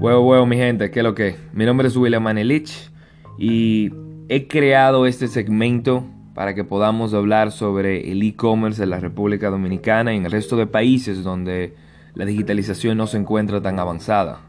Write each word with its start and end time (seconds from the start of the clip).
Huevo, 0.00 0.22
huevo, 0.22 0.46
mi 0.46 0.56
gente, 0.56 0.90
¿qué 0.90 1.00
es 1.00 1.04
lo 1.04 1.14
que? 1.14 1.36
Mi 1.52 1.66
nombre 1.66 1.86
es 1.86 1.94
William 1.94 2.22
Manelich 2.22 2.90
y 3.36 3.92
he 4.30 4.48
creado 4.48 5.04
este 5.04 5.28
segmento 5.28 6.06
para 6.32 6.54
que 6.54 6.64
podamos 6.64 7.12
hablar 7.12 7.52
sobre 7.52 8.10
el 8.10 8.22
e-commerce 8.22 8.82
en 8.82 8.88
la 8.88 8.98
República 8.98 9.50
Dominicana 9.50 10.14
y 10.14 10.16
en 10.16 10.24
el 10.24 10.32
resto 10.32 10.56
de 10.56 10.66
países 10.66 11.22
donde 11.22 11.74
la 12.14 12.24
digitalización 12.24 12.96
no 12.96 13.06
se 13.06 13.18
encuentra 13.18 13.60
tan 13.60 13.78
avanzada. 13.78 14.40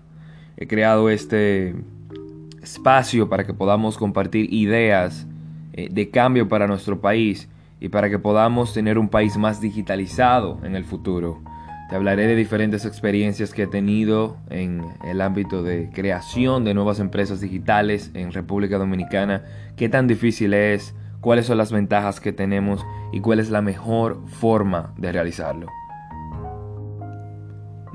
He 0.55 0.67
creado 0.67 1.09
este 1.09 1.75
espacio 2.63 3.27
para 3.27 3.45
que 3.45 3.53
podamos 3.53 3.97
compartir 3.97 4.53
ideas 4.53 5.27
eh, 5.73 5.89
de 5.91 6.09
cambio 6.11 6.47
para 6.47 6.65
nuestro 6.65 7.01
país 7.01 7.49
y 7.81 7.89
para 7.89 8.09
que 8.09 8.19
podamos 8.19 8.73
tener 8.73 8.97
un 8.97 9.09
país 9.09 9.35
más 9.35 9.59
digitalizado 9.59 10.59
en 10.63 10.77
el 10.77 10.85
futuro. 10.85 11.41
Te 11.91 11.97
hablaré 11.97 12.25
de 12.25 12.37
diferentes 12.37 12.85
experiencias 12.85 13.53
que 13.53 13.63
he 13.63 13.67
tenido 13.67 14.37
en 14.49 14.81
el 15.03 15.19
ámbito 15.19 15.61
de 15.61 15.89
creación 15.93 16.63
de 16.63 16.73
nuevas 16.73 17.01
empresas 17.01 17.41
digitales 17.41 18.11
en 18.13 18.31
República 18.31 18.77
Dominicana, 18.77 19.43
qué 19.75 19.89
tan 19.89 20.07
difícil 20.07 20.53
es, 20.53 20.95
cuáles 21.19 21.47
son 21.47 21.57
las 21.57 21.73
ventajas 21.73 22.21
que 22.21 22.31
tenemos 22.31 22.85
y 23.11 23.19
cuál 23.19 23.41
es 23.41 23.49
la 23.49 23.61
mejor 23.61 24.21
forma 24.25 24.93
de 24.95 25.11
realizarlo. 25.11 25.67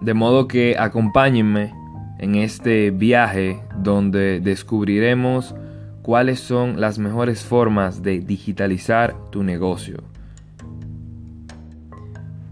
De 0.02 0.12
modo 0.12 0.46
que 0.46 0.76
acompáñenme 0.78 1.72
en 2.18 2.34
este 2.34 2.90
viaje 2.90 3.62
donde 3.78 4.40
descubriremos 4.40 5.54
cuáles 6.02 6.40
son 6.40 6.82
las 6.82 6.98
mejores 6.98 7.46
formas 7.46 8.02
de 8.02 8.20
digitalizar 8.20 9.16
tu 9.30 9.42
negocio 9.42 10.04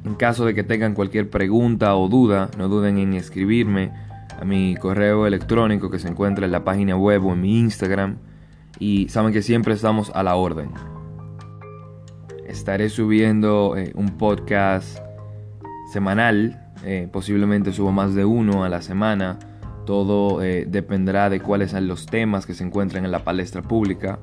en 0.05 0.15
caso 0.15 0.45
de 0.45 0.55
que 0.55 0.63
tengan 0.63 0.95
cualquier 0.95 1.31
pregunta 1.31 1.97
o 1.97 2.09
duda, 2.09 2.51
no 2.59 2.69
duden 2.69 2.99
en 2.99 3.15
escribirme 3.15 3.91
a 4.39 4.45
mi 4.45 4.77
correo 4.77 5.27
electrónico 5.27 5.91
que 5.91 5.99
se 5.99 6.09
encuentra 6.09 6.45
en 6.45 6.53
la 6.53 6.63
página 6.63 6.95
web 6.95 7.25
o 7.25 7.33
en 7.33 7.41
mi 7.41 7.59
Instagram. 7.59 8.19
Y 8.79 9.09
saben 9.09 9.33
que 9.33 9.41
siempre 9.41 9.73
estamos 9.73 10.11
a 10.15 10.23
la 10.23 10.37
orden. 10.37 10.71
Estaré 12.47 12.91
subiendo 12.91 13.77
eh, 13.77 13.93
un 13.95 14.19
podcast 14.19 14.99
semanal, 15.91 16.61
eh, 16.85 17.09
posiblemente 17.11 17.73
subo 17.73 17.91
más 17.91 18.15
de 18.15 18.27
uno 18.27 18.63
a 18.63 18.69
la 18.69 18.83
semana. 18.83 19.39
Todo 19.87 20.43
eh, 20.43 20.67
dependerá 20.69 21.31
de 21.31 21.41
cuáles 21.41 21.71
son 21.71 21.89
los 21.89 22.05
temas 22.05 22.45
que 22.45 22.55
se 22.55 22.65
encuentran 22.65 23.07
en 23.07 23.11
la 23.11 23.25
palestra 23.25 23.63
pública. 23.63 24.19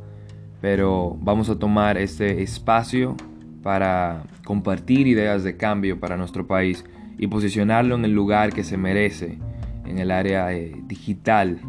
Pero 0.59 1.17
vamos 1.21 1.49
a 1.49 1.57
tomar 1.57 1.97
este 1.97 2.43
espacio 2.43 3.15
para 3.61 4.23
compartir 4.43 5.07
ideas 5.07 5.43
de 5.43 5.57
cambio 5.57 5.99
para 5.99 6.17
nuestro 6.17 6.47
país 6.47 6.83
y 7.17 7.27
posicionarlo 7.27 7.95
en 7.95 8.05
el 8.05 8.11
lugar 8.11 8.51
que 8.51 8.63
se 8.63 8.77
merece 8.77 9.37
en 9.85 9.99
el 9.99 10.11
área 10.11 10.53
eh, 10.53 10.73
digital 10.87 11.59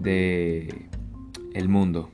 de 0.00 0.88
el 1.54 1.68
mundo. 1.68 2.10